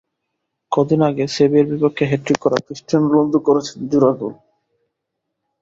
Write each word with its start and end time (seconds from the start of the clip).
কদিন 0.71 0.99
আগে 1.09 1.23
সেভিয়ার 1.35 1.67
বিপক্ষে 1.71 2.03
হ্যাটট্রিক 2.09 2.39
করা 2.43 2.57
ক্রিস্টিয়ানো 2.65 3.07
রোনালদো 3.07 3.39
করেছেন 3.47 3.77
জোড়া 3.91 4.11
গোল। 4.19 4.33